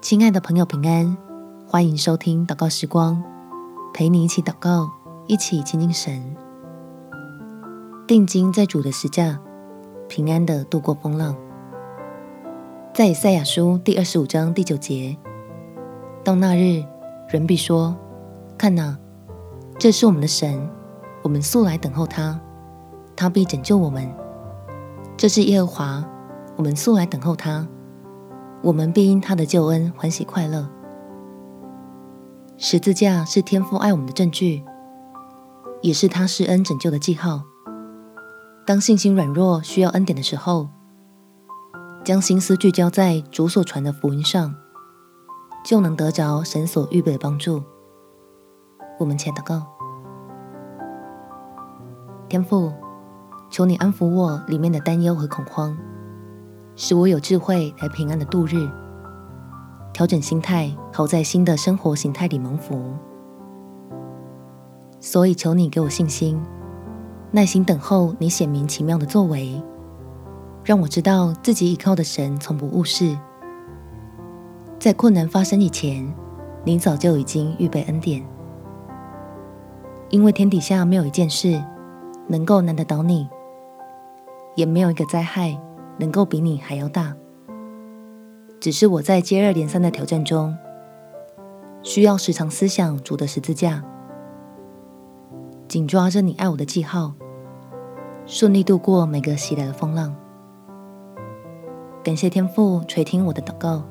[0.00, 1.14] 亲爱的朋友，平安！
[1.66, 3.22] 欢迎收听祷告时光，
[3.92, 4.88] 陪你一起祷告，
[5.26, 6.34] 一起亲近神，
[8.06, 9.38] 定睛在主的十架，
[10.08, 11.36] 平安的度过风浪。
[12.94, 15.14] 在以赛亚书第二十五章第九节，
[16.24, 16.82] 到那日，
[17.28, 17.94] 人必说
[18.56, 18.96] ：“看哪，
[19.78, 20.66] 这是我们的神，
[21.22, 22.40] 我们素来等候他，
[23.14, 24.10] 他必拯救我们。
[25.18, 26.02] 这是耶和华，
[26.56, 27.68] 我们素来等候他。”
[28.62, 30.68] 我们必因他的救恩欢喜快乐。
[32.58, 34.62] 十字架是天父爱我们的证据，
[35.80, 37.42] 也是他施恩拯救的记号。
[38.66, 40.68] 当信心软弱、需要恩典的时候，
[42.04, 44.54] 将心思聚焦在主所传的福音上，
[45.64, 47.62] 就能得着神所预备的帮助。
[48.98, 49.66] 我们且祷告：
[52.28, 52.70] 天父，
[53.48, 55.74] 求你安抚我里面的担忧和恐慌。
[56.82, 58.66] 使我有智慧来平安的度日，
[59.92, 62.82] 调整心态，好在新的生活形态里蒙福。
[64.98, 66.40] 所以求你给我信心，
[67.32, 69.62] 耐心等候你显明奇妙的作为，
[70.64, 73.14] 让我知道自己依靠的神从不误事。
[74.78, 76.10] 在困难发生以前，
[76.64, 78.26] 你早就已经预备恩典，
[80.08, 81.62] 因为天底下没有一件事
[82.26, 83.28] 能够难得倒你，
[84.54, 85.60] 也没有一个灾害。
[86.00, 87.14] 能够比你还要大，
[88.58, 90.56] 只是我在接二连三的挑战中，
[91.82, 93.84] 需要时常思想主的十字架，
[95.68, 97.12] 紧抓着你爱我的记号，
[98.24, 100.16] 顺利度过每个袭来的风浪。
[102.02, 103.82] 感谢天父垂听我的祷告，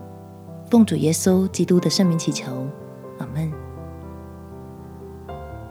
[0.72, 2.66] 奉主耶稣基督的圣名祈求，
[3.20, 3.54] 阿门。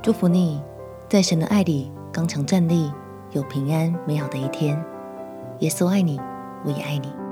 [0.00, 0.62] 祝福你，
[1.08, 2.92] 在神的爱里刚强站立，
[3.32, 4.80] 有平安美好的一天。
[5.60, 6.20] 耶稣爱你，
[6.64, 7.27] 我也爱你。